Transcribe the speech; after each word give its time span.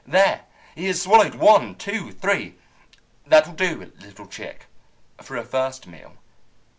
There! 0.07 0.45
He 0.73 0.87
has 0.87 0.99
swallowed 0.99 1.35
one, 1.35 1.75
two, 1.75 2.11
three. 2.11 2.55
That 3.27 3.45
will 3.45 3.53
do, 3.53 3.91
little 3.99 4.25
chick, 4.25 4.65
for 5.21 5.37
a 5.37 5.45
first 5.45 5.85
meal. 5.85 6.13